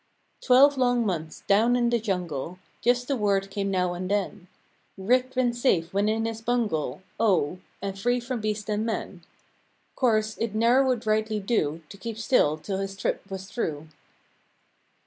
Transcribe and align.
Twelve 0.43 0.77
long 0.79 1.05
months 1.05 1.43
down 1.45 1.75
in 1.75 1.91
the 1.91 1.99
jungle; 1.99 2.57
Just 2.81 3.11
a 3.11 3.15
word 3.15 3.51
came 3.51 3.69
now 3.69 3.93
and 3.93 4.09
then; 4.09 4.47
Writ 4.97 5.35
when 5.35 5.53
safe 5.53 5.93
within 5.93 6.25
his 6.25 6.41
bungal— 6.41 7.03
Ow, 7.19 7.59
and 7.83 7.99
free 7.99 8.19
from 8.19 8.41
beast 8.41 8.67
and 8.67 8.83
men, 8.83 9.21
'Course 9.95 10.39
it 10.39 10.55
ne'er 10.55 10.83
would 10.83 11.05
rightly 11.05 11.39
do 11.39 11.83
To 11.89 11.97
keep 11.97 12.17
still 12.17 12.57
'till 12.57 12.79
his 12.79 12.95
trip 12.97 13.21
was 13.29 13.45
through. 13.45 13.89